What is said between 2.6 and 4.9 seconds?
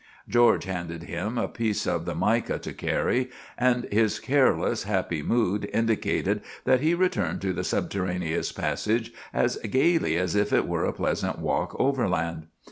carry, and his careless,